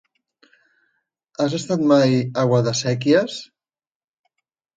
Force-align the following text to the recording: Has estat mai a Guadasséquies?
Has 1.45 1.55
estat 1.57 1.83
mai 1.91 2.15
a 2.17 2.47
Guadasséquies? 2.53 3.37